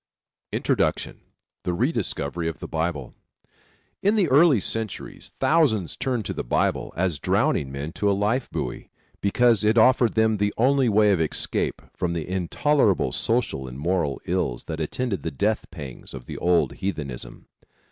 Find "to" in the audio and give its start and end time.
6.25-6.33, 7.91-8.09